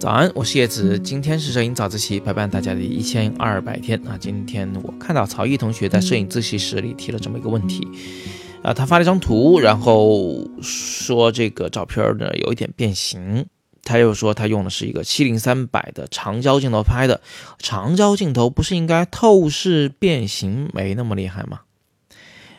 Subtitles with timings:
[0.00, 4.16] 早安，我是叶子，今天是摄影早自习陪伴大家的一千二百天啊。
[4.18, 7.86] 今天我看到曹毅同学在摄影自习室里提了这么一个问题
[8.62, 13.44] 啊，他发了一张图，然后说这个照片呢有一点变形，
[13.82, 17.20] 他又说他用的是一个七零三百的长焦镜头拍的，
[17.58, 21.60] 长焦镜头不是应该透视变形没那么厉害吗？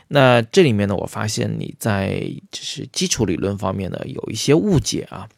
[0.10, 2.21] 那这里面呢，我发现你在
[2.52, 5.30] 就是基础理论方面呢有一些误解啊。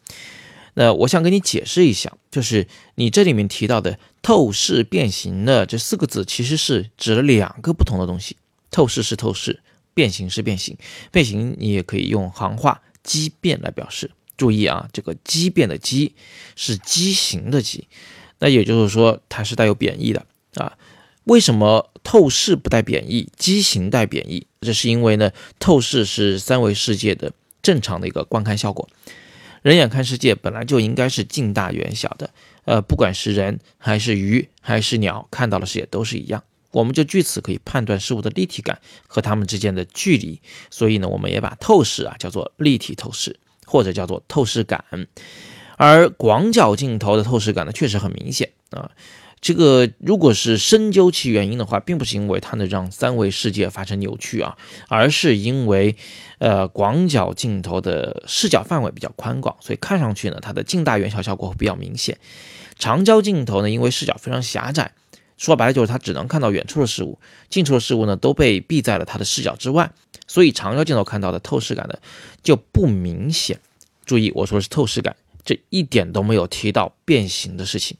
[0.73, 2.65] 那我想跟你解释一下，就是
[2.95, 8.37] 你这里面提到的透视变形的这四个字，其实是指了两个不同的东西。
[8.71, 9.61] 透视是透视，
[9.93, 10.77] 变形是变形。
[11.11, 14.11] 变形你也可以用行话“畸变”来表示。
[14.37, 16.15] 注意啊，这个“畸变”的“畸”
[16.55, 17.89] 是畸形的“畸”，
[18.39, 20.77] 那也就是说它是带有贬义的啊。
[21.25, 24.47] 为什么透视不带贬义，畸形带贬义？
[24.61, 27.31] 这是因为呢，透视是三维世界的
[27.63, 28.87] 正常的一个观看效果。
[29.63, 32.29] 人眼看世界本来就应该是近大远小的，
[32.65, 36.43] 呃，不管是人还是鱼还是鸟，看到的世界都是一样。
[36.69, 40.39] 我们就据此可以判断事物的立体感和它们之间的距离。
[40.69, 44.85] 所以呢，我们也把透视啊叫做立体透视，或者叫做透视感。
[45.77, 48.91] 而广角镜头的透视感呢，确实很明显啊。
[49.41, 54.55] 这个如果是深究其原因的话，并不是因为它能让三维世界发生扭曲啊，
[54.87, 55.95] 而是因为，
[56.37, 62.19] 呃，广角镜头的视角范围比较宽广，所以看上去呢，它的近大远小效果会比较明显。
[62.77, 64.93] 长焦镜头呢，因为视角非常狭窄，
[65.37, 67.17] 说白了就是它只能看到远处的事物，
[67.49, 69.91] 近处的事物呢都被避在了它的视角之外，
[70.27, 71.95] 所以长焦镜头看到的透视感呢
[72.43, 73.59] 就不明显。
[74.05, 77.97] 注意，我说的是透视感，这一点都没有提到变形的事情。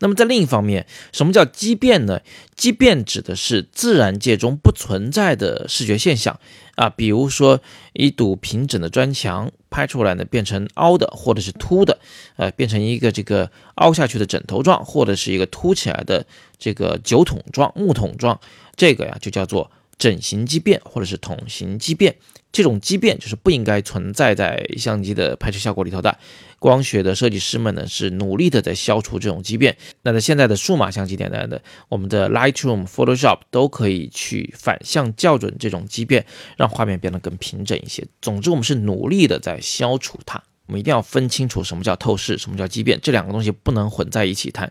[0.00, 2.20] 那么在另一方面，什么叫畸变呢？
[2.56, 6.40] 畸变指的是自然界中不存在的视觉现象
[6.74, 7.60] 啊，比如说
[7.92, 11.98] 一堵平整的砖墙拍出来呢，变成凹的或者是凸的，
[12.36, 16.26] 呃，变成一个这个凹下去的枕头状，或者是一个凸起来的
[16.58, 18.40] 这个酒桶状、木桶状，
[18.76, 22.16] 这个呀就叫做整形畸变或者是桶形畸变。
[22.50, 26.18] 这种畸变就是不应该存在在相机的拍摄效果里头的。
[26.58, 29.76] 光学的设计师们呢是努力的在消除这种畸变。
[30.02, 38.04] 那在现在的数码相机年代的，我们的 Lightroom、Photoshop 都可以去反向校准这种畸变，让画面变得更平整一些。
[38.20, 40.42] 总之，我们是努力的在消除它。
[40.66, 44.70] 我们一定要分清楚什么叫透视，什么叫畸变，这两个东西不能混在一起谈。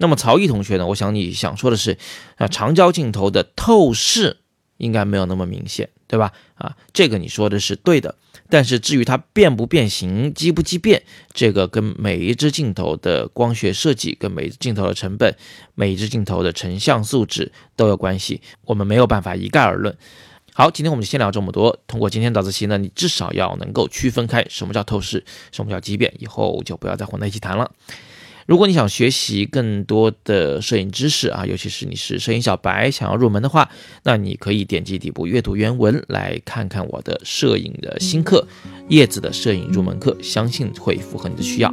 [0.00, 0.86] 那么曹毅同学呢？
[0.88, 1.96] 我想你想说的是，
[2.36, 4.38] 啊，长焦镜头的透视
[4.78, 5.88] 应该没有那么明显。
[6.10, 6.32] 对吧？
[6.56, 8.16] 啊，这个你说的是对的，
[8.48, 15.36] 但是至于它变不变形、畸不畸变，这个跟每一只镜头的光学设计、跟每一只镜头的成本、
[15.76, 19.96] 每一只镜头的成像素质都有关系，我们没有办法一概而论。
[20.52, 21.78] 好，今天我们就先聊这么多。
[21.86, 27.70] 通过今天早自习呢，你至少要能够区分开什么叫透视，什么叫畸变，以后就不要再混在一起谈了。
[28.50, 33.70] 如果你想学习更多的摄影知识啊尤其是你是摄影小白想要入门的话
[34.02, 38.44] 那你可以点击底部阅读原文来看看我的摄影的新课
[38.88, 41.72] 叶子的摄影入门课相信会符合你的需要。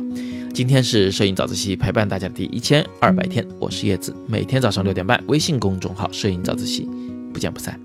[0.54, 4.16] 今天是摄影早自习陪伴大家的第一千二百天我是叶子。
[4.28, 6.88] 每天早上六点半微信公众号摄影早自习
[7.34, 7.80] 不见不散。